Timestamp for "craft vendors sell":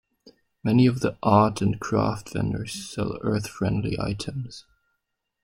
1.79-3.19